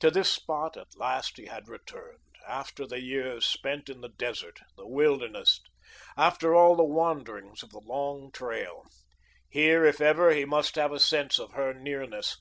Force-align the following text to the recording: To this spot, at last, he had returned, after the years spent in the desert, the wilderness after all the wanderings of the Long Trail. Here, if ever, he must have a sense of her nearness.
To 0.00 0.10
this 0.10 0.30
spot, 0.30 0.76
at 0.76 0.94
last, 0.98 1.38
he 1.38 1.46
had 1.46 1.66
returned, 1.66 2.36
after 2.46 2.86
the 2.86 3.00
years 3.00 3.46
spent 3.46 3.88
in 3.88 4.02
the 4.02 4.10
desert, 4.10 4.60
the 4.76 4.86
wilderness 4.86 5.62
after 6.14 6.54
all 6.54 6.76
the 6.76 6.84
wanderings 6.84 7.62
of 7.62 7.70
the 7.70 7.80
Long 7.80 8.30
Trail. 8.32 8.82
Here, 9.48 9.86
if 9.86 9.98
ever, 9.98 10.32
he 10.34 10.44
must 10.44 10.74
have 10.74 10.92
a 10.92 11.00
sense 11.00 11.38
of 11.38 11.52
her 11.52 11.72
nearness. 11.72 12.36